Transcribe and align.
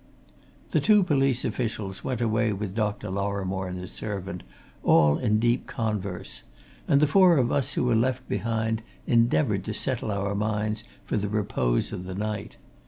The 0.71 0.79
two 0.79 1.03
police 1.03 1.45
officials 1.45 2.03
went 2.03 2.21
away 2.21 2.51
with 2.53 2.73
Dr. 2.73 3.11
Lorrimore 3.11 3.67
and 3.67 3.77
his 3.77 3.91
servant, 3.91 4.41
all 4.81 5.19
in 5.19 5.37
deep 5.37 5.67
converse, 5.67 6.41
and 6.87 6.99
the 6.99 7.05
four 7.05 7.37
of 7.37 7.51
us 7.51 7.73
who 7.73 7.83
were 7.83 7.93
left 7.95 8.27
behind 8.27 8.81
endeavoured 9.05 9.63
to 9.65 9.75
settle 9.75 10.09
our 10.11 10.33
minds 10.33 10.83
for 11.05 11.17
the 11.17 11.29
repose 11.29 11.93
of 11.93 12.05
the 12.05 12.15
night. 12.15 12.57